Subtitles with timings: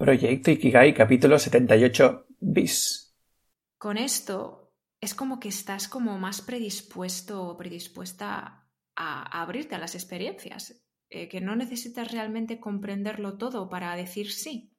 [0.00, 3.14] Proyecto Ikigai capítulo 78 bis.
[3.76, 8.66] Con esto es como que estás como más predispuesto o predispuesta
[8.96, 14.74] a, abrirte a las experiencias, eh, que no necesitas realmente comprenderlo todo para decir sí.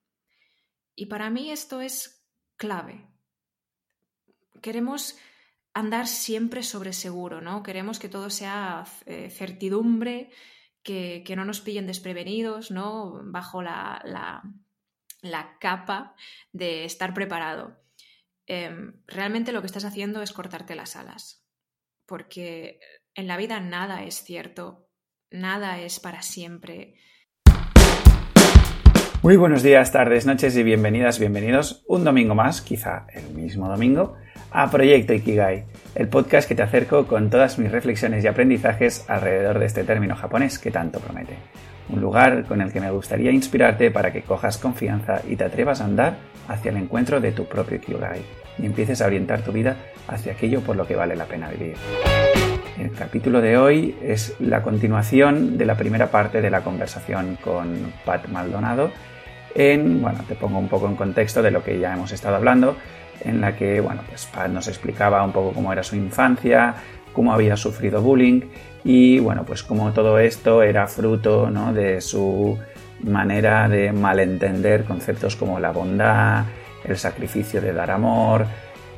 [0.95, 2.25] Y para mí esto es
[2.57, 3.05] clave.
[4.59, 5.19] Queremos
[5.75, 7.61] andar siempre sobre seguro, ¿no?
[7.61, 10.31] Queremos que todo sea eh, certidumbre,
[10.81, 13.21] que, no nos pillen desprevenidos, ¿no?
[13.25, 14.41] Bajo la
[15.59, 16.15] capa
[16.51, 17.77] de estar preparado.
[18.47, 21.45] Em, realmente lo que estás haciendo es cortarte las alas,
[22.05, 22.79] porque
[23.15, 24.89] en la vida nada es cierto,
[25.29, 26.95] nada es para siempre.
[29.23, 34.17] Muy buenos días, tardes, noches y bienvenidas, bienvenidos un domingo más, quizá el mismo domingo,
[34.49, 39.59] a Proyecto Ikigai, el podcast que te acerco con todas mis reflexiones y aprendizajes alrededor
[39.59, 41.37] de este término japonés que tanto promete
[41.89, 45.81] un lugar con el que me gustaría inspirarte para que cojas confianza y te atrevas
[45.81, 46.17] a andar
[46.47, 48.21] hacia el encuentro de tu propio Kyugai
[48.57, 51.75] y empieces a orientar tu vida hacia aquello por lo que vale la pena vivir.
[52.79, 57.93] El capítulo de hoy es la continuación de la primera parte de la conversación con
[58.05, 58.91] Pat Maldonado.
[59.53, 62.77] En, bueno, te pongo un poco en contexto de lo que ya hemos estado hablando,
[63.23, 66.73] en la que, bueno, pues Pat nos explicaba un poco cómo era su infancia,
[67.13, 68.41] cómo había sufrido bullying
[68.83, 71.73] y bueno, pues como todo esto era fruto ¿no?
[71.73, 72.57] de su
[73.03, 76.45] manera de malentender conceptos como la bondad,
[76.83, 78.45] el sacrificio de dar amor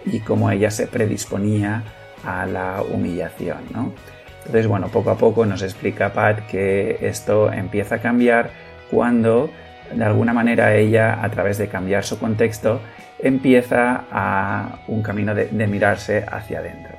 [0.06, 1.84] y cómo ella se predisponía
[2.26, 3.59] a la humillación.
[3.73, 3.94] ¿no?
[4.39, 8.52] Entonces, bueno, poco a poco nos explica Pat que esto empieza a cambiar
[8.89, 9.50] cuando
[9.94, 12.81] de alguna manera ella, a través de cambiar su contexto,
[13.20, 16.92] empieza a un camino de, de mirarse hacia adentro.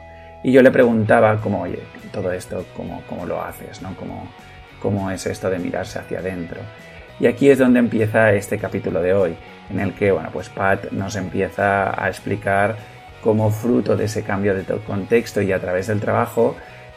[0.45, 1.79] Y yo le preguntaba como, oye,
[2.13, 3.81] todo esto, ¿cómo, cómo lo haces?
[3.81, 3.97] ¿no?
[3.97, 4.29] ¿Cómo,
[4.81, 6.61] ¿Cómo es esto de mirarse hacia adentro?
[7.19, 9.37] Y aquí es donde empieza este capítulo de hoy,
[9.71, 12.77] en el que, bueno, pues Pat nos empieza a explicar
[13.23, 16.57] cómo fruto de ese cambio de contexto y a través del trabajo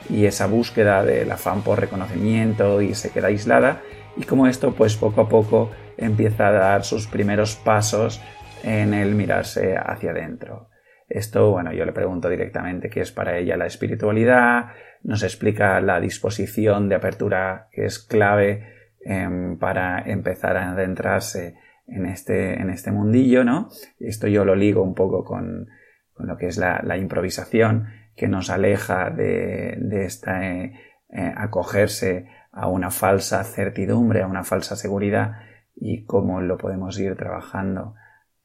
[0.09, 3.81] y esa búsqueda del afán por reconocimiento y se queda aislada
[4.17, 8.19] y cómo esto pues poco a poco empieza a dar sus primeros pasos
[8.63, 10.67] en el mirarse hacia adentro.
[11.07, 14.71] Esto, bueno, yo le pregunto directamente qué es para ella la espiritualidad,
[15.03, 21.55] nos explica la disposición de apertura que es clave em, para empezar a adentrarse
[21.87, 23.69] en este, en este mundillo, ¿no?
[23.99, 25.69] Esto yo lo ligo un poco con,
[26.17, 30.73] lo que es la, improvisación que nos aleja de, de esta, eh,
[31.09, 35.39] eh, acogerse a una falsa certidumbre, a una falsa seguridad
[35.73, 37.95] y cómo lo podemos ir trabajando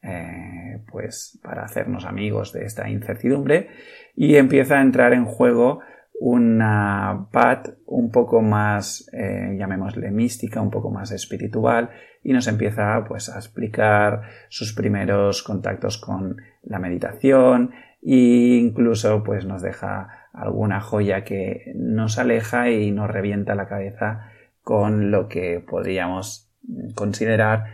[0.03, 3.69] eh, pues para hacernos amigos de esta incertidumbre
[4.15, 5.79] y empieza a entrar en juego
[6.19, 11.89] una pad un poco más, eh, llamémosle mística, un poco más espiritual
[12.23, 17.71] y nos empieza pues a explicar sus primeros contactos con la meditación
[18.01, 24.31] e incluso pues nos deja alguna joya que nos aleja y nos revienta la cabeza
[24.61, 26.51] con lo que podríamos
[26.95, 27.65] considerar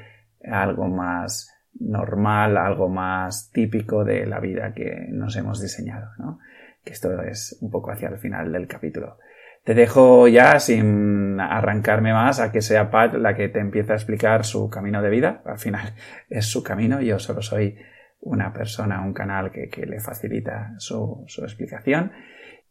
[0.43, 6.39] algo más normal, algo más típico de la vida que nos hemos diseñado, ¿no?
[6.83, 9.17] Que esto es un poco hacia el final del capítulo.
[9.63, 13.95] Te dejo ya sin arrancarme más a que sea Pat la que te empiece a
[13.95, 15.41] explicar su camino de vida.
[15.45, 15.93] Al final
[16.29, 17.77] es su camino, yo solo soy
[18.21, 22.11] una persona, un canal que, le facilita su, su explicación.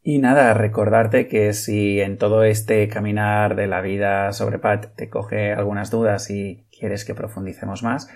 [0.01, 5.09] Y nada, recordarte que si en todo este caminar de la vida sobre Pat te
[5.09, 8.09] coge algunas dudas y quieres que profundicemos más,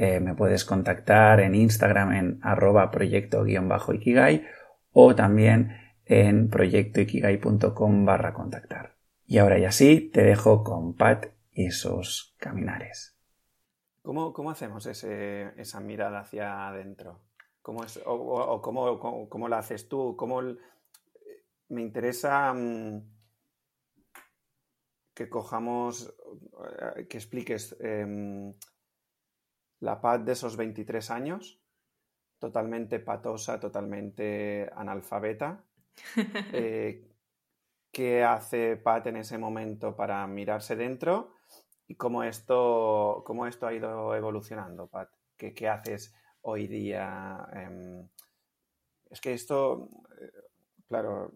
[0.00, 4.46] eh, me puedes contactar en Instagram en arroba proyecto-ikigai
[4.92, 8.94] o también en proyectoikigai.com barra contactar.
[9.26, 13.18] Y ahora ya sí, te dejo con Pat y sus caminares.
[14.02, 17.18] ¿Cómo, cómo hacemos ese, esa mirada hacia adentro?
[17.60, 20.14] ¿Cómo es, o, cómo, cómo, la haces tú?
[20.16, 20.40] ¿Cómo
[21.70, 23.02] me interesa mm,
[25.12, 26.14] que cojamos,
[26.96, 28.54] eh, que expliques em,
[29.80, 31.60] la Pat de esos 23 años,
[32.38, 35.64] totalmente patosa, totalmente analfabeta.
[36.52, 37.04] Eh,
[37.90, 41.34] ¿Qué hace Pat en ese momento para mirarse dentro?
[41.88, 45.08] ¿Y cómo esto, cómo esto ha ido evolucionando, Pat?
[45.36, 47.44] ¿Qué, qué haces hoy día?
[47.52, 48.06] Em,
[49.10, 49.88] es que esto,
[50.20, 50.30] eh,
[50.86, 51.32] claro.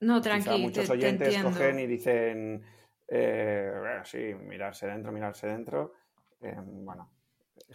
[0.00, 0.58] No, tranquilo.
[0.58, 2.62] Muchos oyentes cogen y dicen,
[3.08, 3.72] eh,
[4.04, 5.94] sí, mirarse dentro, mirarse dentro.
[6.40, 7.10] Em, bueno,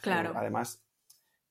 [0.01, 0.33] Claro.
[0.35, 0.83] Además,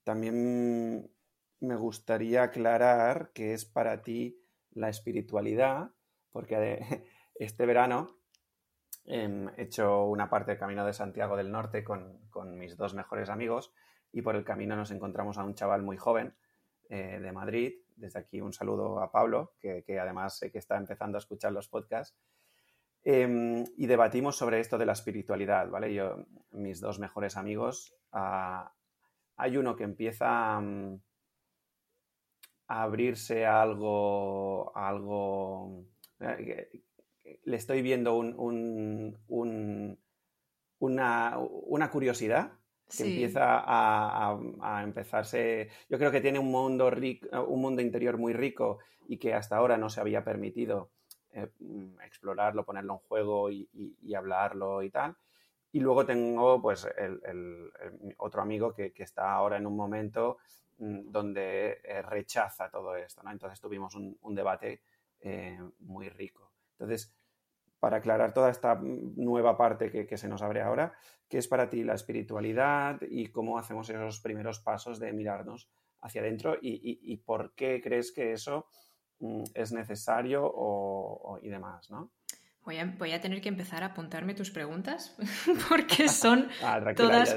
[0.03, 1.11] también
[1.59, 4.41] me gustaría aclarar que es para ti
[4.71, 5.91] la espiritualidad,
[6.31, 6.79] porque
[7.35, 8.23] este verano
[9.05, 12.21] Em, he hecho una parte del Camino de Santiago del Norte con,
[12.57, 13.73] mis dos mejores amigos
[14.11, 16.35] y por el camino nos encontramos a un chaval muy joven
[16.89, 17.73] eh, de Madrid.
[17.95, 21.67] Desde aquí un saludo a Pablo, que, además sé que está empezando a escuchar los
[21.67, 22.17] podcasts.
[23.05, 25.93] Em, y debatimos sobre esto de la espiritualidad, ¿vale?
[25.93, 28.73] Yo, mis dos mejores amigos, ah,
[29.35, 31.01] hay uno que empieza mm,
[32.67, 35.85] a abrirse a algo, algo
[36.21, 36.69] eh,
[37.43, 39.17] le estoy viendo un,
[40.79, 42.53] una, curiosidad
[42.89, 45.69] que empieza a, empezarse.
[45.89, 49.57] Yo creo que tiene un mundo, rico, un mundo interior muy rico y que hasta
[49.57, 50.91] ahora no se había permitido
[51.33, 51.49] eh,
[52.05, 53.67] explorarlo, ponerlo en juego y,
[54.15, 55.15] hablarlo y tal.
[55.71, 57.71] Y luego tengo pues el,
[58.17, 60.37] otro amigo que, está ahora en un momento
[60.77, 63.23] mm, donde eh, rechaza todo esto.
[63.23, 63.31] ¿no?
[63.31, 64.83] Entonces tuvimos un, debate
[65.21, 66.51] eh, muy rico.
[66.73, 67.15] Entonces,
[67.79, 70.93] para aclarar toda esta nueva parte que, se nos abre ahora,
[71.27, 75.69] ¿qué es para ti la espiritualidad y cómo hacemos esos primeros pasos de mirarnos
[75.99, 78.92] hacia adentro y, por qué crees que eso mm,
[79.53, 82.11] es necesario o, y demás, ¿no?
[82.65, 85.17] Voy a, tener que empezar a apuntarme tus preguntas
[85.69, 87.35] porque son ah, todas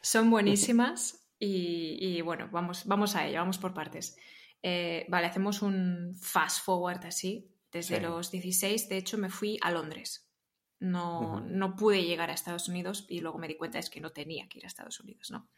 [0.00, 4.16] son buenísimas y, bueno, vamos, vamos a ello, vamos por partes.
[4.62, 7.52] Eh, vale, hacemos un fast forward así.
[7.70, 10.26] Desde los 16, de hecho, me fui a Londres.
[10.78, 14.12] No, no, pude llegar a Estados Unidos y luego me di cuenta es que no
[14.12, 15.48] tenía que ir a Estados Unidos, ¿no?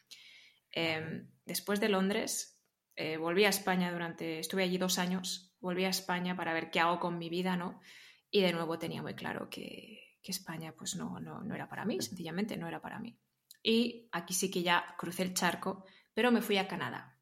[0.71, 2.57] Em, después de Londres,
[2.95, 6.79] eh, volví a España durante, estuve allí dos años, volví a España para ver qué
[6.79, 7.79] hago con mi vida, ¿no?
[8.31, 11.99] Y de nuevo tenía muy claro que, España pues no, no, no, era para mí,
[12.01, 13.17] sencillamente no era para mí.
[13.63, 17.19] Y aquí sí que ya crucé el charco, pero me fui a Canadá.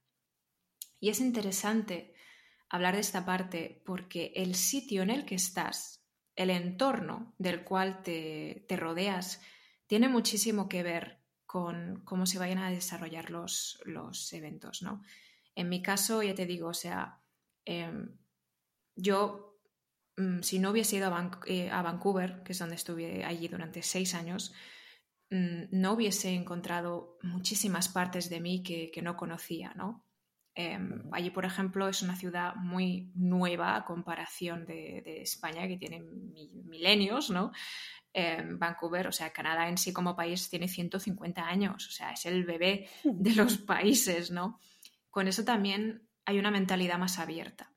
[0.99, 2.13] Y es interesante
[2.69, 6.03] hablar de esta parte porque el sitio en el que estás,
[6.35, 9.41] el entorno del cual te, rodeas,
[9.87, 15.01] tiene muchísimo que ver con cómo se vayan a desarrollar los, los eventos, ¿no?
[15.55, 17.21] En mi caso, ya te digo, o sea,
[17.63, 18.17] em,
[18.97, 19.61] yo,
[20.17, 21.13] mm, si no hubiese ido
[21.45, 24.53] eh, a, Vancouver, que es donde estuve allí durante seis años,
[25.29, 30.07] mm, no hubiese encontrado muchísimas partes de mí que, que no conocía, ¿no?
[30.59, 36.01] Em, allí, por ejemplo, es una ciudad muy nueva a comparación de, España, que tiene
[36.01, 37.51] milenios, ¿no?
[38.11, 42.25] Em, Vancouver, o sea, Canadá en sí como país tiene 150 años, o sea, es
[42.25, 44.59] el bebé de los países, ¿no?
[45.11, 47.71] Con eso también hay una mentalidad más abierta.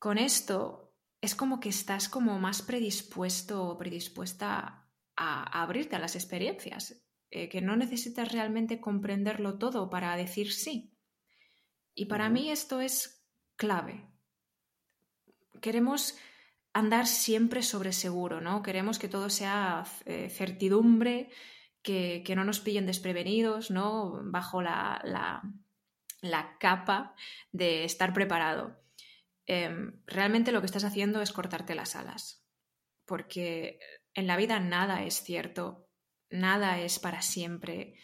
[0.00, 6.16] Con esto es como que estás como más predispuesto o predispuesta a, abrirte a las
[6.16, 10.96] experiencias, eh, que no necesitas realmente comprenderlo todo para decir sí.
[11.94, 13.26] Y para mí esto es
[13.56, 14.08] clave.
[15.60, 16.16] Queremos
[16.72, 18.62] andar siempre sobre seguro, ¿no?
[18.62, 21.28] Queremos que todo sea eh, certidumbre,
[21.82, 24.20] que, no nos pillen desprevenidos, ¿no?
[24.24, 25.42] Bajo la,
[26.58, 27.14] capa
[27.52, 28.80] de estar preparado.
[29.46, 32.44] Em, realmente lo que estás haciendo es cortarte las alas,
[33.04, 33.78] porque
[34.14, 35.88] en la vida nada es cierto,
[36.30, 37.94] nada es para siempre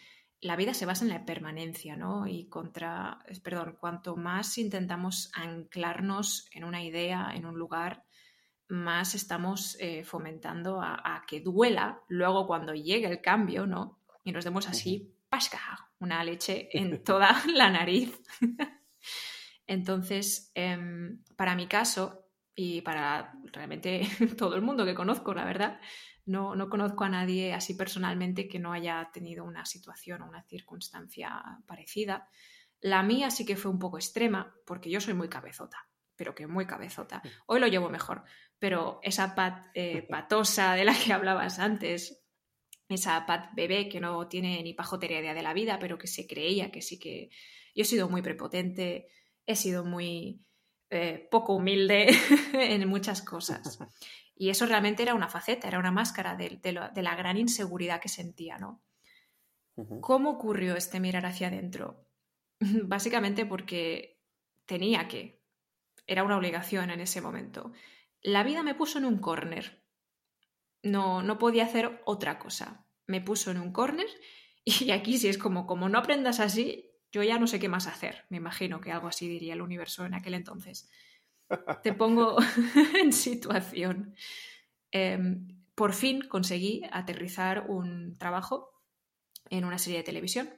[0.41, 2.27] la vida se basa en la permanencia, ¿no?
[2.27, 8.03] Y contra, perdón, cuanto más intentamos anclarnos en una idea, en un lugar,
[8.69, 13.99] más estamos eh, fomentando a, que duela luego cuando llegue el cambio, ¿no?
[14.23, 15.59] Y nos demos así, pasca,
[15.99, 18.21] una leche en toda la nariz.
[19.67, 24.01] Entonces, em, para mi caso, y para realmente
[24.37, 25.79] todo el mundo que conozco, la verdad,
[26.25, 31.41] no, conozco a nadie así personalmente que no haya tenido una situación o una circunstancia
[31.65, 32.29] parecida.
[32.81, 36.47] La mía sí que fue un poco extrema, porque yo soy muy cabezota, pero que
[36.47, 37.21] muy cabezota.
[37.45, 38.23] Hoy lo llevo mejor,
[38.59, 42.25] pero esa pat eh, patosa de la que hablabas antes,
[42.89, 46.27] esa pat bebé que no tiene ni pajotería idea de la vida, pero que se
[46.27, 47.29] creía que sí que...
[47.75, 49.07] Yo he sido muy prepotente,
[49.47, 50.45] he sido muy
[50.91, 52.07] eh, poco humilde
[52.53, 53.79] en muchas cosas.
[54.39, 58.59] Y eso realmente era una faceta, era una máscara de, la gran inseguridad que sentía,
[58.59, 58.83] ¿no?
[59.99, 62.05] ¿Cómo ocurrió este mirar hacia adentro?
[62.59, 64.21] Básicamente porque
[64.67, 65.41] tenía que,
[66.05, 67.71] era una obligación en ese momento.
[68.21, 69.83] La vida me puso en un corner.
[70.83, 72.85] No, no podía hacer otra cosa.
[73.07, 74.07] Me puso en un corner
[74.65, 77.87] y aquí si es como, como no aprendas así, yo ya no sé qué más
[77.87, 78.25] hacer.
[78.29, 80.89] Me imagino que algo así diría el universo en aquel entonces
[81.83, 82.37] te pongo
[83.01, 84.15] en situación.
[84.91, 88.71] Em, por fin conseguí aterrizar un trabajo
[89.49, 90.49] en una serie de televisión.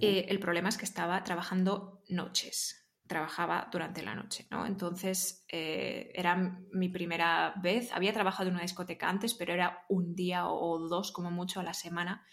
[0.00, 2.82] Eh, el problema es que estaba trabajando noches.
[3.06, 4.66] trabajaba durante la noche, ¿no?
[4.66, 6.34] Entonces eh, era
[6.72, 11.12] mi primera vez, había trabajado en una discoteca antes, pero era un día o dos
[11.12, 12.26] como mucho a la semana,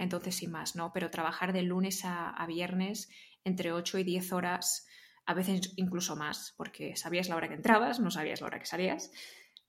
[0.00, 0.92] entonces sin más, ¿no?
[0.92, 3.10] Pero trabajar de lunes a, viernes
[3.44, 4.86] entre 8 y 10 horas,
[5.26, 8.66] a veces incluso más, porque sabías la hora que entrabas, no sabías la hora que
[8.66, 9.12] salías,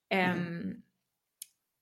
[0.09, 0.83] em,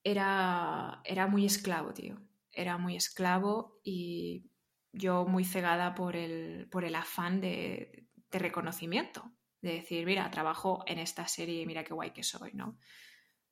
[0.03, 2.19] era, era muy esclavo, tío,
[2.51, 4.49] era muy esclavo y
[4.91, 10.83] yo muy cegada por el, por el afán de, de reconocimiento, de decir, mira, trabajo
[10.87, 12.79] en esta serie, mira qué guay que soy, ¿no?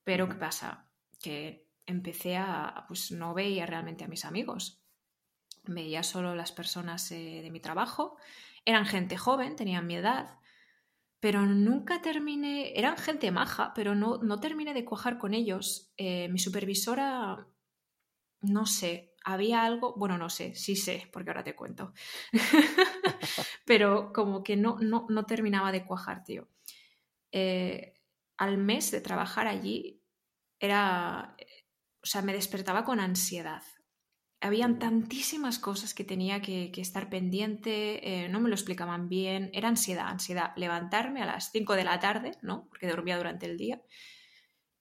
[0.04, 0.90] Pero ¿qué pasa?
[1.22, 4.84] Que empecé a, pues no veía realmente a mis amigos,
[5.68, 8.18] veía solo las personas eh, de mi trabajo,
[8.66, 10.40] eran gente joven, tenían mi edad,
[11.20, 15.92] pero nunca terminé, eran gente maja, pero no, no terminé de cuajar con ellos.
[15.98, 17.48] Eh, mi supervisora,
[18.42, 21.94] no sé, había algo, bueno, no sé, sí sé, porque ahora te cuento,
[23.66, 26.48] pero como que no, no, no, terminaba de cuajar, tío.
[27.32, 27.96] Eh,
[28.38, 30.04] al mes de trabajar allí
[30.60, 31.36] era,
[32.02, 33.64] o sea, me despertaba con ansiedad.
[34.40, 39.68] Habían tantísimas cosas que tenía que, estar pendiente, eh, no me lo explicaban bien, era
[39.68, 40.54] ansiedad, ansiedad.
[40.56, 42.68] Levantarme a las 5 de la tarde, ¿no?
[42.70, 43.82] Porque dormía durante el día,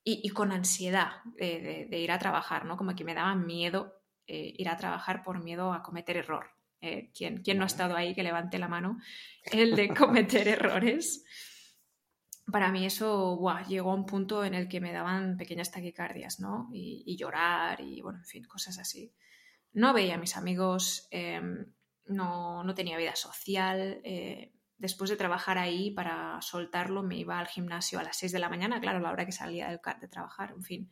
[0.04, 2.76] y, con ansiedad de, de, ir a trabajar, ¿no?
[2.76, 3.96] Como que me daba miedo
[4.28, 6.50] eh, ir a trabajar por miedo a cometer error.
[6.80, 8.98] Eh, ¿quién, no ha estado ahí que levante la mano?
[9.44, 11.24] El de cometer errores.
[12.50, 16.68] Para mí eso llegó a un punto en el que me daban pequeñas taquicardias, ¿no?
[16.72, 19.12] Y, llorar y, bueno, en fin, cosas así.
[19.76, 21.72] No veía a mis amigos, em,
[22.06, 24.00] no, no, tenía vida social.
[24.04, 28.38] Eh, después de trabajar ahí, para soltarlo, me iba al gimnasio a las 6 de
[28.38, 30.90] la mañana, claro, la hora que salía del de trabajar, en fin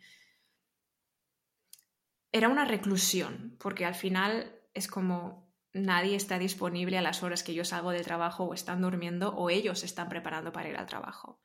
[2.34, 7.54] era una reclusión, porque al final es como nadie está disponible a las horas que
[7.54, 11.40] yo salgo del trabajo o están durmiendo o ellos están preparando para ir al trabajo.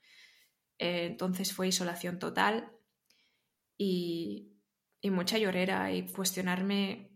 [0.79, 2.71] Eh, entonces fue isolación total
[3.77, 4.57] y,
[4.99, 7.08] y mucha llorera y cuestionarme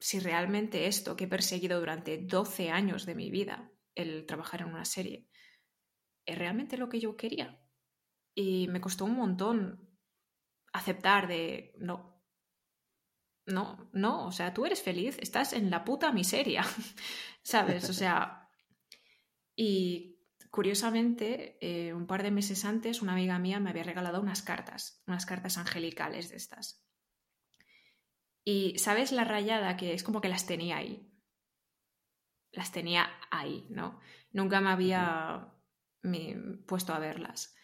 [0.00, 4.68] si realmente esto que he perseguido durante 12 años de mi vida, el trabajar en
[4.68, 5.28] una serie,
[6.24, 7.60] es realmente lo que yo quería.
[8.34, 9.90] Y me costó un montón
[10.72, 12.24] aceptar de, no,
[13.46, 16.64] no, no, o sea, tú eres feliz, estás en la puta miseria,
[17.42, 17.90] ¿sabes?
[17.90, 18.48] O sea,
[19.56, 20.18] y
[20.50, 25.02] curiosamente, eh, un par de meses antes, una amiga mía me había regalado unas cartas,
[25.06, 26.82] unas cartas angelicales de estas.
[28.44, 31.10] Y ¿sabes la rayada que es como que las tenía ahí?
[32.52, 34.00] Las tenía ahí, ¿no?
[34.32, 35.54] Nunca me había
[36.66, 37.54] puesto a verlas.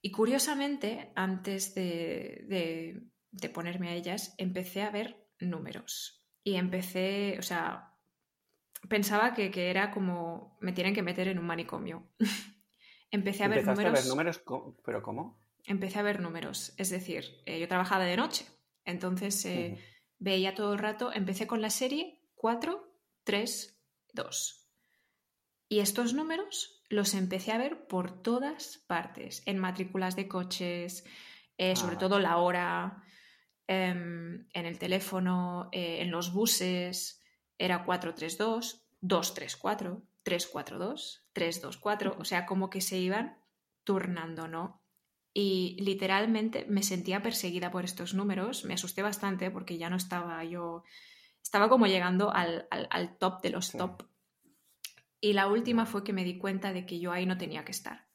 [0.00, 6.24] Y curiosamente, antes de de ponerme a ellas, empecé a ver números.
[6.44, 7.96] Y empecé, o sea,
[8.88, 12.12] pensaba que, era como me tienen que meter en un manicomio.
[13.10, 13.86] empecé a ver números.
[13.86, 14.42] a ver números?
[14.84, 15.42] ¿Pero cómo?
[15.64, 16.74] Empecé a ver números.
[16.76, 18.46] Es decir, eh, yo trabajaba de noche.
[18.84, 19.78] Entonces eh,
[20.18, 21.12] veía todo el rato.
[21.12, 22.92] Empecé con la serie 4,
[23.24, 23.80] 3,
[24.12, 24.68] 2.
[25.68, 29.42] Y estos números los empecé a ver por todas partes.
[29.46, 31.04] En matrículas de coches,
[31.56, 31.98] eh, sobre ah.
[31.98, 33.04] todo la hora,
[33.74, 37.22] Em, en el teléfono, eh, en los buses,
[37.56, 43.38] era 432, 234, 342, 324, o sea, como que se iban
[43.84, 44.81] turnando, ¿no?
[45.34, 50.44] Y literalmente me sentía perseguida por estos números, me asusté bastante porque ya no estaba
[50.44, 50.84] yo,
[51.42, 52.66] estaba como llegando al,
[53.18, 54.04] top de los top.
[55.20, 57.72] Y la última fue que me di cuenta de que yo ahí no tenía que
[57.72, 58.08] estar.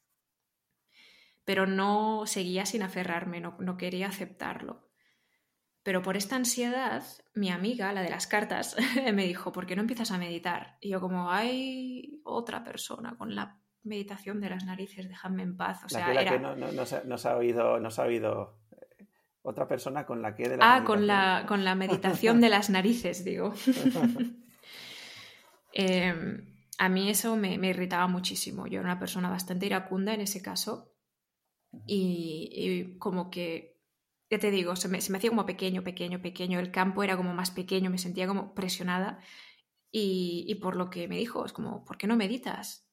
[1.43, 4.87] Pero no seguía sin aferrarme, no quería aceptarlo.
[5.87, 7.01] Pero por esta ansiedad,
[7.33, 8.75] mi amiga, la de las cartas,
[9.13, 10.77] me dijo, ¿por qué no empiezas a meditar?
[10.81, 15.83] Y yo como, hay otra persona con la meditación de las narices, déjame en paz.
[15.85, 16.37] O sea, era...
[16.37, 19.05] no, se, ha oído, no ha oído eh,
[19.41, 20.49] otra persona con la que...
[20.49, 23.53] De ah, con la, con la meditación de las narices, digo.
[25.79, 28.65] Em, a mí eso me, irritaba muchísimo.
[28.65, 30.91] Yo era una persona bastante iracunda en ese caso
[31.85, 33.77] y como que
[34.29, 37.51] ya te digo, se me, hacía como pequeño, pequeño, pequeño, el campo era como más
[37.51, 39.19] pequeño, me sentía como presionada
[39.91, 42.86] y, por lo que me dijo, es como, ¿por qué no meditas?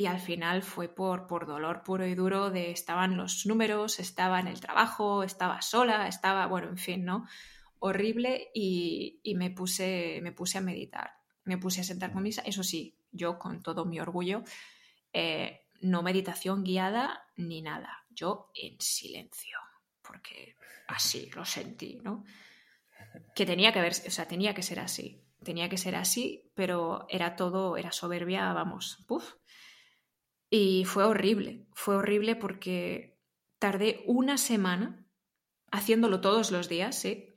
[0.00, 4.40] Y al final fue por, por dolor puro y duro de estaban los números, estaba
[4.40, 7.28] en el trabajo, estaba sola, estaba, bueno, en fin, ¿no?
[7.80, 12.62] Horrible y, me, puse, me puse a meditar, me puse a sentar con misa, eso
[12.62, 14.42] sí, yo con todo mi orgullo,
[15.12, 19.58] eh, no meditación guiada ni nada, yo en silencio
[20.02, 20.56] porque
[20.88, 22.24] así lo sentí, ¿no?
[23.34, 25.22] Que tenía que ver, o sea, tenía que ser así.
[25.44, 29.34] tenía que ser así, pero era todo, era soberbia, vamos, puf.
[30.50, 33.16] Y fue horrible, fue horrible porque
[33.60, 35.06] tardé una semana
[35.70, 37.30] haciéndolo todos los días, ¿sí?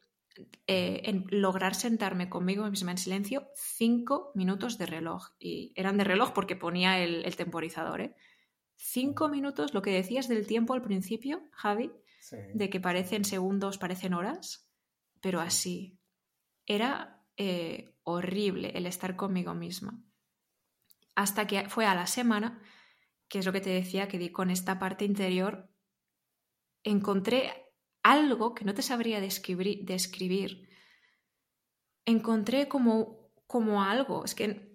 [0.66, 5.30] Eh, en lograr sentarme conmigo misma en silencio cinco minutos de reloj.
[5.38, 8.16] Y eran de reloj porque ponía el, temporizador, ¿eh?
[8.76, 11.92] Cinco minutos, lo que decías del tiempo al principio, Javi,
[12.56, 14.68] de que parecen segundos, parecen horas,
[15.22, 16.00] pero así.
[16.66, 20.04] Era eh, horrible el estar conmigo misma.
[21.16, 22.62] Hasta que fue a la semana,
[23.28, 25.70] que es lo que te decía, que di con esta parte interior,
[26.84, 27.72] encontré
[28.04, 29.86] algo que no te sabría describir.
[29.86, 30.70] describir.
[32.06, 34.74] Encontré como, como algo, es que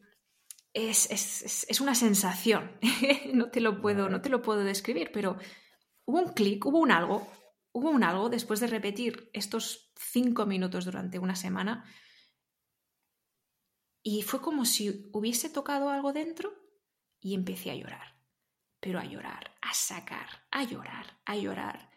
[0.73, 2.79] es, es, es una sensación,
[3.35, 5.37] no, te lo puedo, no te lo puedo describir, pero
[6.05, 7.27] hubo un clic, hubo un algo,
[7.73, 11.85] hubo un algo después de repetir estos cinco minutos durante una semana
[14.03, 16.53] y fue como si hubiese tocado algo dentro
[17.21, 18.18] y empecé a llorar,
[18.81, 21.91] pero a llorar, a sacar, a llorar, a llorar.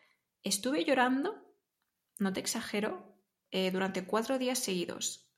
[0.43, 1.55] Estuve llorando,
[2.17, 3.15] no te exagero,
[3.51, 5.29] eh, durante cuatro días seguidos.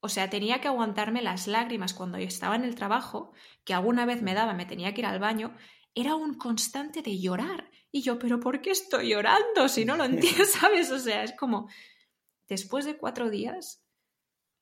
[0.00, 3.32] O sea, tenía que aguantarme las lágrimas cuando yo estaba en el trabajo,
[3.64, 5.56] que alguna vez me daba, me tenía que ir al baño,
[5.94, 7.70] era un constante de llorar.
[7.90, 9.68] Y yo, pero ¿por qué estoy llorando?
[9.68, 10.90] Si no lo entiendo, ¿sabes?
[10.90, 11.68] O sea, es como,
[12.48, 13.82] después de cuatro días,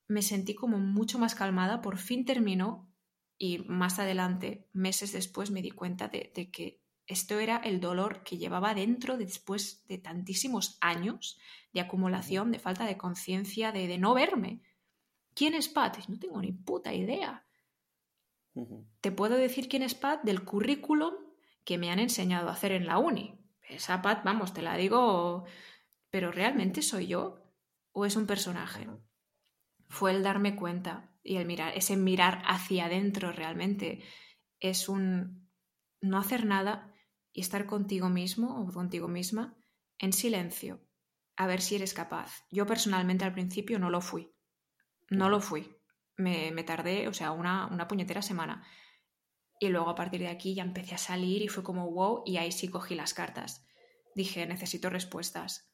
[0.07, 2.89] me sentí como mucho más calmada, por fin terminó
[3.37, 8.37] y más adelante, meses después, me di cuenta de que esto era el dolor que
[8.37, 11.37] llevaba dentro después de tantísimos años
[11.71, 14.61] de acumulación, de falta de conciencia, de, no verme.
[15.35, 15.97] ¿Quién es Pat?
[16.07, 17.45] No tengo ni puta idea.
[19.01, 21.13] Te puedo decir quién es Pat del currículum
[21.63, 23.37] que me han enseñado a hacer en la uni.
[23.61, 25.45] Esa Pat, vamos, te la digo,
[26.09, 27.43] pero ¿realmente soy yo?
[27.91, 28.87] ¿O es un personaje?
[29.95, 34.03] Fue el darme cuenta y el mirar, ese mirar hacia adentro realmente
[34.59, 35.49] es un
[36.01, 36.93] no hacer nada
[37.31, 39.55] y estar contigo mismo o contigo misma
[39.97, 40.85] en silencio,
[41.37, 42.45] a ver si eres capaz.
[42.51, 44.35] Yo personalmente al principio no lo fui,
[45.09, 45.77] no lo fui.
[46.17, 48.67] Me, tardé, o sea, una, una puñetera semana.
[49.61, 52.35] Y luego a partir de aquí ya empecé a salir y fue como wow, y
[52.35, 53.65] ahí sí cogí las cartas.
[54.13, 55.73] Dije, necesito respuestas.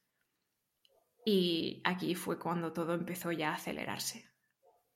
[1.25, 4.25] Y aquí fue cuando todo empezó ya a acelerarse.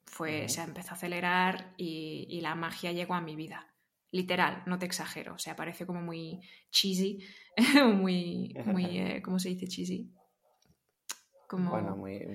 [0.05, 3.75] Fue, se empezó a acelerar y, y la magia llegó a mi vida
[4.15, 6.39] literal, no te exagero, o sea, parece como muy
[6.71, 7.19] cheesy,
[7.95, 10.09] muy, muy, eh, ¿cómo se dice cheesy?
[11.47, 11.71] Como...
[11.71, 12.25] Bueno, muy,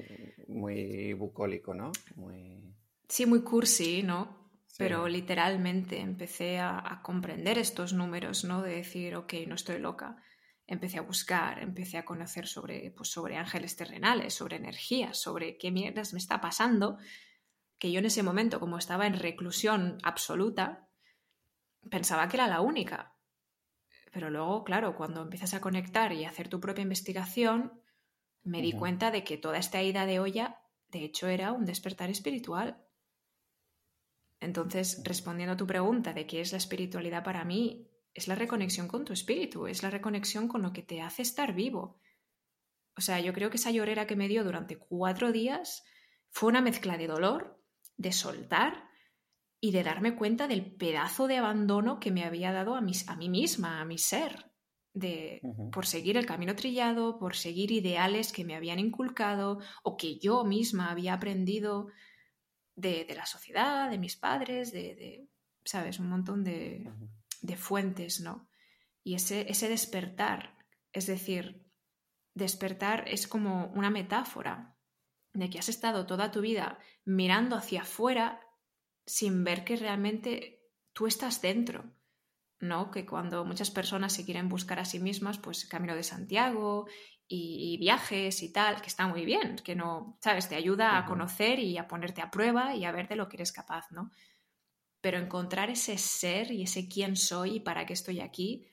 [0.49, 1.91] muy bucólico, ¿no?
[2.17, 2.75] Muy...
[3.09, 4.39] Sí, muy cursi, ¿no?
[4.79, 8.63] Pero literalmente empecé a, comprender estos números, ¿no?
[8.63, 10.17] De decir, ok, no estoy loca.
[10.71, 15.73] Empecé a buscar, empecé a conocer sobre, pues, sobre ángeles terrenales, sobre energías, sobre qué
[15.73, 16.97] mierdas me está pasando,
[17.77, 20.89] que yo en ese momento, como estaba en reclusión absoluta,
[21.91, 23.17] pensaba que era la única.
[24.13, 27.83] Pero luego, claro, cuando empiezas a conectar y a hacer tu propia investigación,
[28.45, 32.11] me di cuenta de que toda esta ida de olla, de hecho, era un despertar
[32.11, 32.81] espiritual.
[34.39, 38.89] Entonces, respondiendo a tu pregunta de qué es la espiritualidad para mí, es la reconexión
[38.89, 42.01] con tu espíritu, es la reconexión con lo que te hace estar vivo.
[42.97, 45.85] O sea, yo creo que esa llorera que me dio durante cuatro días
[46.31, 47.63] fue una mezcla de dolor,
[47.97, 48.89] de soltar
[49.61, 53.29] y de darme cuenta del pedazo de abandono que me había dado a, a mí
[53.29, 54.51] misma, a mi ser,
[54.93, 55.41] de,
[55.73, 60.45] por seguir el camino trillado, por seguir ideales que me habían inculcado o que yo
[60.45, 61.89] misma había aprendido
[62.75, 65.29] de, la sociedad, de mis padres, de,
[65.65, 65.99] ¿sabes?
[65.99, 66.91] Un montón de,
[67.41, 68.49] de fuentes, ¿no?
[69.03, 70.57] Y ese, ese despertar,
[70.93, 71.67] es decir,
[72.35, 74.77] despertar es como una metáfora
[75.33, 78.41] de que has estado toda tu vida mirando hacia afuera
[79.07, 81.93] sin ver que realmente tú estás dentro,
[82.59, 82.91] ¿no?
[82.91, 86.87] Que cuando muchas personas se quieren buscar a sí mismas, pues Camino de Santiago
[87.27, 90.49] y, viajes y tal, que está muy bien, que no, ¿sabes?
[90.49, 93.37] Te ayuda a conocer y a ponerte a prueba y a ver de lo que
[93.37, 94.11] eres capaz, ¿no?
[95.01, 98.67] Pero encontrar ese ser y ese quién soy y para qué estoy aquí,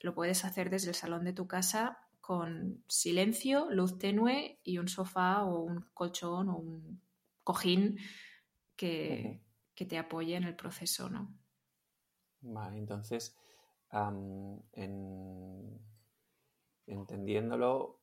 [0.00, 4.88] lo puedes hacer desde el salón de tu casa con silencio, luz tenue y un
[4.88, 7.00] sofá o un colchón o un
[7.44, 7.98] cojín
[8.76, 9.42] que,
[9.74, 11.34] que te apoye en el proceso, ¿no?
[12.40, 13.36] Vale, entonces,
[16.86, 18.00] entendiéndolo,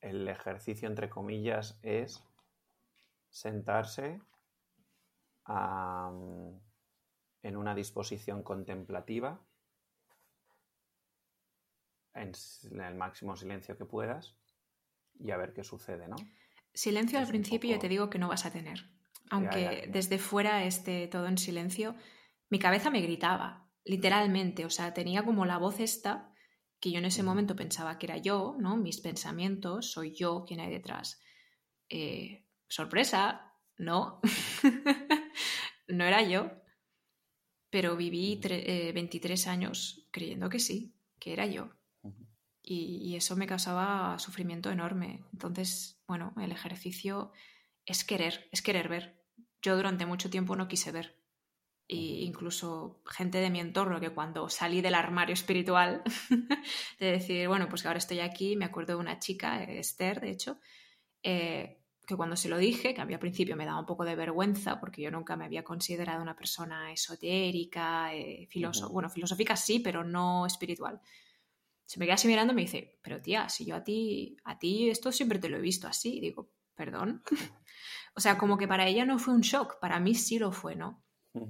[0.00, 2.24] el ejercicio, entre comillas, es
[3.30, 4.20] sentarse
[5.48, 6.60] en
[7.56, 9.40] una disposición contemplativa,
[12.14, 12.32] en,
[12.80, 14.36] el máximo silencio que puedas,
[15.18, 16.16] y a ver qué sucede, ¿no?
[16.74, 18.92] Silencio al principio ya te digo que no vas a tener
[19.32, 21.94] aunque desde fuera esté todo en silencio,
[22.50, 26.34] mi cabeza me gritaba, literalmente, o sea, tenía como la voz esta
[26.78, 28.76] que yo en ese momento pensaba que era yo, ¿no?
[28.76, 31.18] Mis pensamientos, soy yo quien hay detrás.
[31.88, 34.20] Eh, sorpresa, no,
[35.92, 36.50] no era yo,
[37.70, 41.70] pero viví 23 eh, años creyendo que sí, que era yo.
[42.64, 45.24] Y, eso me causaba sufrimiento enorme.
[45.32, 47.32] Entonces, bueno, el ejercicio
[47.84, 49.22] es querer, es querer ver.
[49.60, 51.20] Yo durante mucho tiempo no quise ver.
[51.88, 56.02] E incluso gente de mi entorno que cuando salí del armario espiritual,
[57.00, 60.30] de decir, bueno, pues que ahora estoy aquí, me acuerdo de una chica, Esther, de
[60.30, 60.58] hecho,
[61.22, 64.04] eh, que cuando se lo dije, que a mí al principio me daba un poco
[64.04, 68.48] de vergüenza porque yo nunca me había considerado una persona esotérica, eh,
[68.90, 71.00] bueno, filosófica sí, pero no espiritual.
[71.84, 74.58] Se me queda así mirando y me dice, pero tía, si yo a ti, a
[74.58, 76.20] ti esto siempre te lo he visto así.
[76.20, 77.22] digo, perdón.
[78.14, 80.74] o sea, como que para ella no fue un shock, para mí sí lo fue,
[80.74, 81.02] ¿no?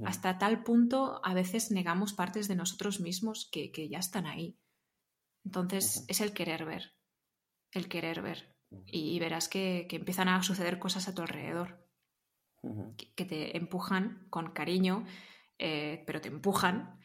[0.05, 4.57] Hasta tal punto a veces negamos partes de nosotros mismos que, ya están ahí.
[5.45, 6.95] Entonces es el querer ver,
[7.73, 8.52] el querer ver.
[8.87, 11.87] Y, verás que, empiezan a suceder cosas a tu alrededor,
[13.17, 15.05] que, te empujan con cariño,
[15.59, 17.01] eh, pero te empujan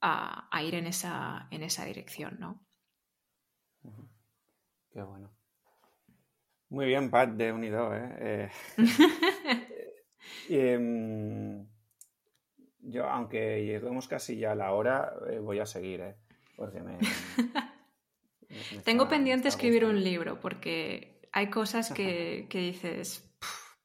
[0.00, 2.66] a, ir en esa, en esa dirección, ¿no?
[4.90, 5.34] Qué bueno.
[6.68, 8.50] Muy bien, Pat, de Unido, ¿eh?
[8.78, 9.94] eh
[10.74, 11.66] em,
[12.80, 16.16] yo, aunque lleguemos casi ya a la hora, voy a seguir, ¿eh?
[16.56, 16.98] Porque me...
[18.84, 23.24] Tengo pendiente escribir un libro, porque hay cosas que, que dices,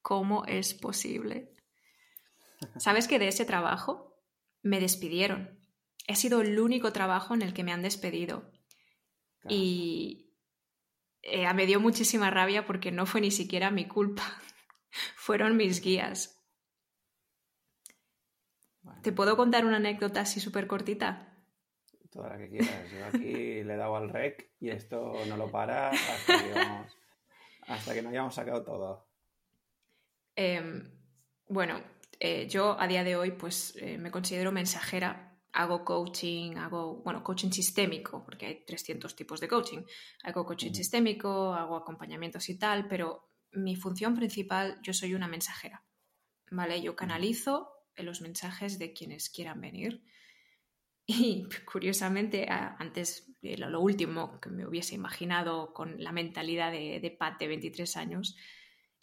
[0.01, 1.55] ¿cómo es posible?
[2.77, 4.21] ¿Sabes que de ese trabajo
[4.61, 5.59] me despidieron?
[6.07, 8.51] He sido el único trabajo en el que me han despedido.
[9.47, 10.33] Y
[11.21, 14.23] eh, me dio muchísima rabia porque no fue ni siquiera mi culpa.
[15.15, 16.35] Fueron mis guías.
[19.03, 21.28] ¿Te puedo contar una anécdota así súper cortita?
[22.11, 22.91] Toda la que quieras.
[22.91, 25.91] Yo aquí le he dado al rec y esto no lo para
[27.67, 29.07] hasta que, no hayamos sacado todo.
[30.35, 30.89] Em,
[31.47, 31.81] bueno,
[32.19, 37.23] eh, yo a día de hoy pues eh, me considero mensajera hago coaching, hago, bueno,
[37.23, 39.83] coaching sistémico, porque hay 300 tipos de coaching.
[40.23, 45.83] Hago coaching sistémico, hago acompañamientos y tal, pero mi función principal, yo soy una mensajera,
[46.51, 46.81] ¿vale?
[46.81, 50.03] Yo canalizo los mensajes de quienes quieran venir.
[51.11, 57.47] Y curiosamente, antes, lo último que me hubiese imaginado con la mentalidad de, Pat de
[57.47, 58.37] 23 años,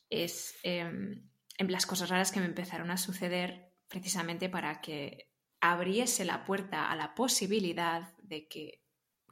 [0.09, 1.27] es en
[1.59, 6.95] las cosas raras que me empezaron a suceder precisamente para que abriese la puerta a
[6.95, 8.85] la posibilidad de que,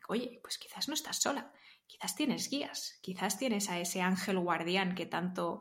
[0.09, 1.53] oye, pues quizás no estás sola,
[1.87, 5.61] quizás tienes guías, quizás tienes a ese ángel guardián que tanto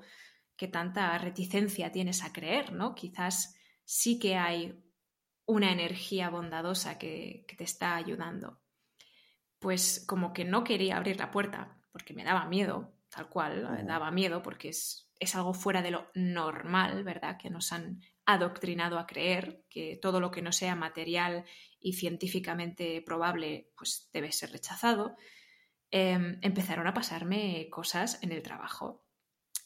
[0.57, 2.95] que tanta reticencia tienes a creer, ¿no?
[2.95, 4.82] Quizás sí que hay
[5.45, 8.59] una energía bondadosa que, te está ayudando.
[9.59, 13.83] Pues como que no quería abrir la puerta porque me daba miedo, tal cual, me
[13.83, 17.37] daba miedo porque es, es algo fuera de lo normal, ¿verdad?
[17.37, 21.45] Que nos han adoctrinado a creer que todo lo que no sea material
[21.79, 25.15] y científicamente probable pues debe ser rechazado,
[25.91, 29.05] em, empezaron a pasarme cosas en el trabajo.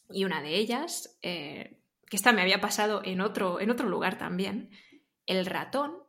[0.10, 4.18] Y una de ellas, eh, que esta me había pasado en otro, en otro lugar
[4.18, 4.72] también,
[5.28, 6.08] el ratón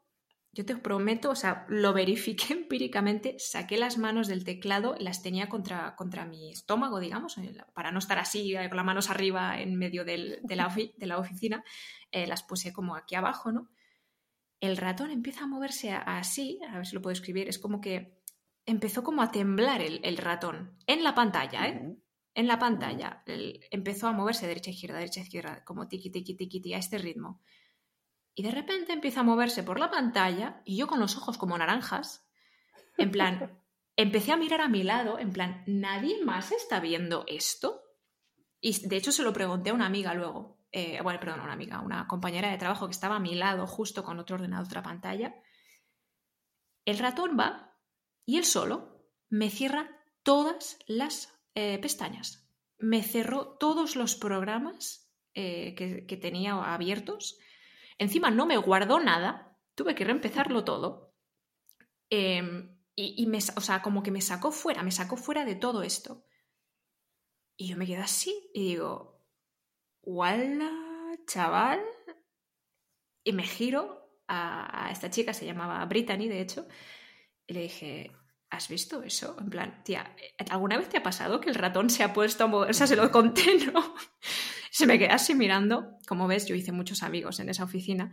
[0.52, 5.48] yo te prometo, o sea, lo verifiqué empíricamente, saqué las manos del teclado, las tenía
[5.48, 7.37] contra, contra mi estómago, digamos,
[7.74, 11.18] para no estar así eh, con las manos arriba en medio de, la de, la
[11.18, 11.62] oficina,
[12.11, 13.68] eh, las puse como aquí abajo, ¿no?
[14.61, 18.18] El ratón empieza a moverse así, a ver si lo puedo escribir, es como que
[18.66, 21.96] empezó como a temblar el, ratón en la pantalla, ¿eh?
[22.35, 23.22] En la pantalla.
[23.70, 27.40] empezó a moverse derecha, izquierda, derecha, izquierda, como tiki, tiki, tiki, tiki, a este ritmo.
[28.38, 31.59] Y de repente empieza a moverse por la pantalla y yo con los ojos como
[31.59, 32.24] naranjas,
[32.96, 33.61] en plan,
[33.96, 37.83] empecé a mirar a mi lado, en plan, ¿nadie más está viendo esto?
[38.61, 41.55] Y de hecho se lo pregunté a una amiga luego, eh, bueno, perdón, a una
[41.55, 44.85] amiga, una compañera de trabajo que estaba a mi lado justo con otro ordenador, otra
[44.85, 45.35] pantalla.
[46.85, 47.77] El ratón va
[48.24, 49.90] y él solo me cierra
[50.22, 52.48] todas las eh, pestañas.
[52.79, 57.40] Me cerró todos los programas eh, que tenía abiertos
[57.99, 61.15] Encima no me guardó nada, tuve que reempezarlo todo.
[62.11, 65.83] Em, y, me, o sea, como que me sacó fuera, me sacó fuera de todo
[65.83, 66.25] esto.
[67.57, 69.19] Y yo me quedé así y digo,
[70.03, 70.71] ¡Wala,
[71.27, 71.81] chaval!
[73.25, 76.67] Y me giro a, esta chica, se llamaba Brittany, de hecho,
[77.47, 78.13] y le dije,
[78.51, 79.37] ¿has visto eso?
[79.39, 80.17] En plan, tía,
[80.51, 82.71] ¿alguna vez te ha pasado que el ratón se ha puesto a mover?
[82.71, 83.95] O sea, se lo conté, ¿no?
[84.79, 85.99] Se me queda así mirando.
[86.07, 88.12] Como ves, yo hice muchos amigos en esa oficina.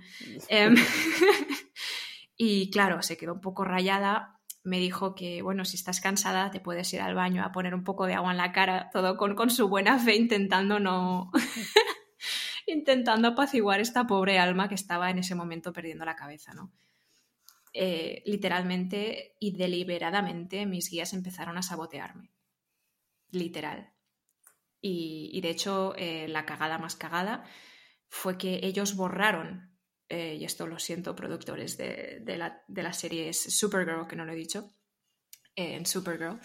[0.50, 0.74] Em,
[2.38, 4.40] y claro, se quedó un poco rayada.
[4.64, 7.84] Me dijo que, bueno, si estás cansada, te puedes ir al baño a poner un
[7.84, 11.30] poco de agua en la cara, todo con, con su buena fe, intentando no.
[12.66, 16.74] intentando apaciguar esta pobre alma que estaba en ese momento perdiendo la cabeza, ¿no?
[17.74, 22.32] Eh, literalmente y deliberadamente mis guías empezaron a sabotearme.
[23.30, 23.95] Literal.
[24.88, 27.44] Y, de hecho, eh, la cagada más cagada
[28.08, 29.76] fue que ellos borraron,
[30.10, 34.34] eh, y esto lo siento, productores de, la, de la serie Supergirl, que no lo
[34.34, 34.76] he dicho,
[35.56, 36.40] en Supergirl,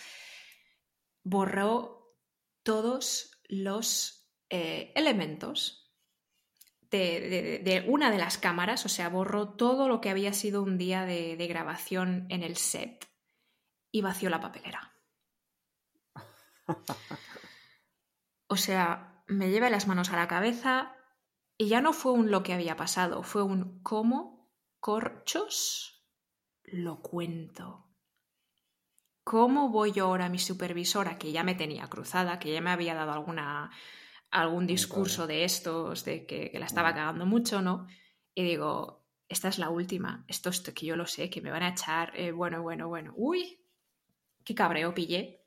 [1.22, 2.16] borró
[2.62, 5.92] todos los elementos
[6.90, 11.04] de, una de las cámaras, o sea, borró todo lo que había sido un día
[11.04, 13.06] de, grabación en el set
[13.92, 14.94] y vació la papelera.
[18.52, 20.96] O sea, me lleva las manos a la cabeza
[21.56, 26.04] y ya no fue un lo que había pasado, fue un cómo corchos
[26.64, 27.86] lo cuento.
[29.22, 32.70] ¿Cómo voy yo ahora a mi supervisora, que ya me tenía cruzada, que ya me
[32.70, 33.70] había dado alguna
[34.32, 37.86] algún discurso de estos, de que, la estaba cagando mucho, ¿no?
[38.34, 41.62] Y digo, esta es la última, esto es que yo lo sé, que me van
[41.62, 43.64] a echar, eh, bueno, bueno, bueno, uy,
[44.44, 45.46] qué cabreo pillé,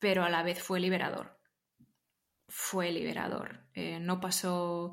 [0.00, 1.35] pero a la vez fue liberador,
[2.48, 3.66] fue liberador.
[3.74, 4.92] Eh, no pasó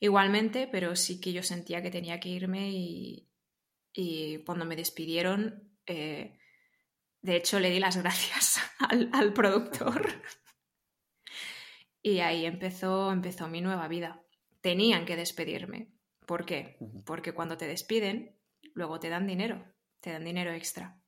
[0.00, 3.28] igualmente, pero sí que yo sentía que tenía que irme y,
[4.46, 6.38] cuando me despidieron, eh,
[7.20, 10.22] de hecho le di las gracias al, al productor.
[12.02, 14.24] Y ahí empezó, empezó mi nueva vida.
[14.60, 15.92] Tenían que despedirme.
[16.26, 16.76] ¿Por qué?
[17.04, 18.36] Porque cuando te despiden,
[18.74, 19.64] luego te dan dinero,
[20.00, 21.00] te dan dinero extra.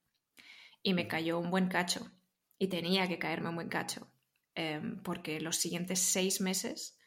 [0.82, 2.12] Y me cayó un buen cacho.
[2.58, 4.13] Y tenía que caerme un buen cacho.
[4.54, 6.98] Em, porque los siguientes seis meses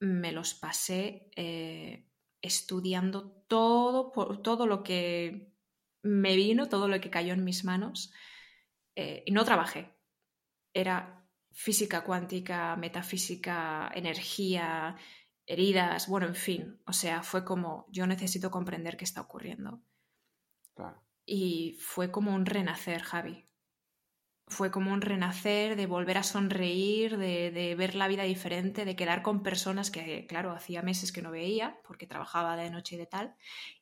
[0.00, 2.08] me los pasé eh,
[2.40, 5.52] estudiando todo, todo lo que
[6.02, 8.12] me vino, todo lo que cayó en mis manos.
[8.94, 9.94] Eh, y no trabajé.
[10.72, 14.96] Era física cuántica, metafísica, energía,
[15.46, 19.80] heridas, bueno, en fin, o sea, fue como yo necesito comprender qué está ocurriendo.
[21.24, 23.45] Y fue como un renacer, Javi.
[24.48, 29.22] Fue como un renacer de volver a sonreír, de, ver la vida diferente, de quedar
[29.22, 33.06] con personas que, claro, hacía meses que no veía porque trabajaba de noche y de
[33.06, 33.34] tal.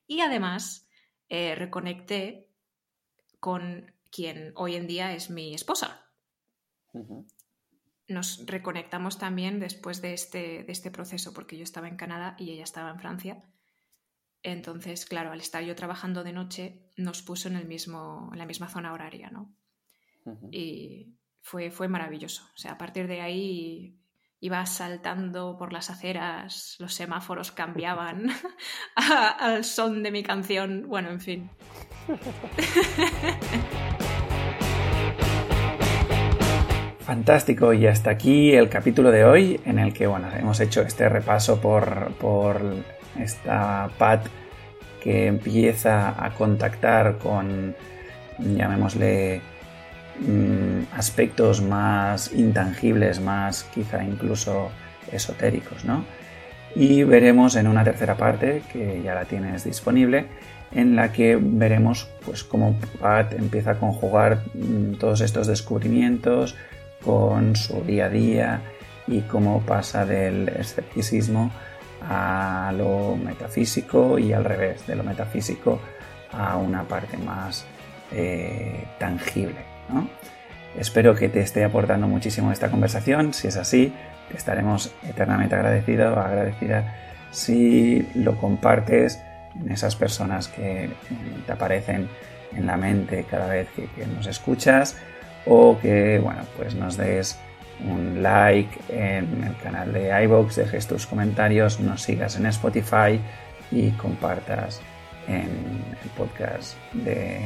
[0.07, 0.88] Y además
[1.29, 2.48] eh, reconecté
[3.40, 6.11] con quien hoy en día es mi esposa
[8.09, 12.50] nos reconectamos también después de este, de este proceso, porque yo estaba en Canadá y
[12.50, 13.42] ella estaba en Francia.
[14.42, 18.46] Entonces, claro, al estar yo trabajando de noche, nos puso en, el mismo, en la
[18.46, 19.55] misma zona horaria, ¿no?
[20.51, 22.45] Y fue, fue maravilloso.
[22.55, 23.99] O sea, a partir de ahí
[24.41, 28.31] iba saltando por las aceras, los semáforos cambiaban
[29.41, 31.51] al son de mi canción, bueno, en fin.
[37.01, 41.09] Fantástico, y hasta aquí el capítulo de hoy en el que bueno, hemos hecho este
[41.09, 42.63] repaso por, por
[43.19, 44.27] esta Pat
[45.03, 47.77] que empieza a contactar con,
[48.39, 49.43] llamémosle,
[50.20, 54.70] mm, aspectos más intangibles, más quizá incluso
[55.12, 56.05] esotéricos, ¿no?
[56.74, 60.27] Y veremos en una tercera parte, que ya la tienes disponible,
[60.72, 66.57] en la que veremos pues cómo Pat empieza a conjugar mm, todos estos descubrimientos,
[67.05, 68.62] con su día a día
[69.07, 71.53] y cómo pasa del escepticismo
[72.09, 75.81] a lo metafísico y al revés, de lo metafísico
[76.33, 77.66] a una parte más
[78.12, 79.74] eh, tangible.
[80.79, 83.33] Espero que te esté aportando muchísimo esta conversación.
[83.33, 83.92] Si es así,
[84.31, 86.94] te estaremos eternamente agradecido o agradecida
[87.31, 89.20] si lo compartes
[89.61, 90.90] en esas personas que
[91.47, 92.09] te aparecen
[92.53, 94.97] en la mente cada vez que nos escuchas
[95.47, 97.38] o que bueno, pues nos des
[97.81, 103.20] un like en el canal de iVoox, dejes tus comentarios, nos sigas en Spotify
[103.70, 104.81] y compartas
[105.27, 105.49] en
[106.03, 107.40] el podcast de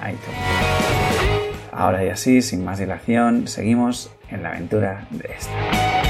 [0.00, 1.45] iTunes.
[1.72, 6.05] Ahora y así, sin más dilación, seguimos en la aventura de esta.